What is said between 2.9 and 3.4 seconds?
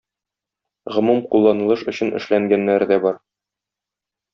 дә бар.